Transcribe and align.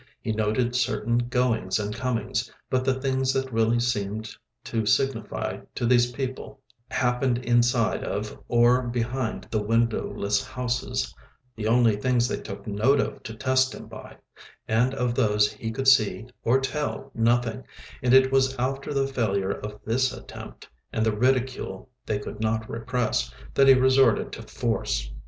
He 0.19 0.31
noted 0.31 0.75
certain 0.75 1.19
goings 1.19 1.77
and 1.77 1.93
comings, 1.93 2.51
but 2.71 2.83
the 2.83 2.99
things 2.99 3.33
that 3.33 3.53
really 3.53 3.79
seemed 3.79 4.35
to 4.63 4.87
signify 4.87 5.59
to 5.75 5.85
these 5.85 6.11
people 6.11 6.59
happened 6.89 7.37
inside 7.45 8.03
of 8.03 8.35
or 8.47 8.81
behind 8.87 9.47
the 9.51 9.61
windowless 9.61 10.43
houses—the 10.43 11.67
only 11.67 11.97
things 11.97 12.27
they 12.27 12.41
took 12.41 12.65
note 12.65 12.99
of 12.99 13.21
to 13.21 13.35
test 13.35 13.75
him 13.75 13.85
by—and 13.85 14.95
of 14.95 15.13
those 15.13 15.53
he 15.53 15.69
could 15.69 15.87
see 15.87 16.25
or 16.43 16.59
tell 16.59 17.11
nothing; 17.13 17.63
and 18.01 18.15
it 18.15 18.31
was 18.31 18.55
after 18.55 18.95
the 18.95 19.05
failure 19.05 19.51
of 19.51 19.79
this 19.85 20.11
attempt, 20.11 20.67
and 20.91 21.05
the 21.05 21.15
ridicule 21.15 21.91
they 22.07 22.17
could 22.17 22.39
not 22.39 22.67
repress, 22.67 23.31
that 23.53 23.67
he 23.67 23.75
resorted 23.75 24.31
to 24.31 24.41
force. 24.41 25.11